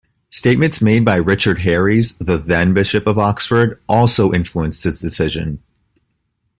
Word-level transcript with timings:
Statements 0.31 0.81
made 0.81 1.05
by 1.05 1.13
Richard 1.15 1.59
Harries, 1.59 2.17
the 2.17 2.35
then-Bishop 2.35 3.05
of 3.05 3.19
Oxford 3.19 3.79
also 3.87 4.33
influenced 4.33 4.83
his 4.83 4.99
decision. 4.99 5.61